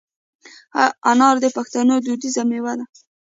[1.11, 2.85] انار د پښتنو دودیزه مېوه ده.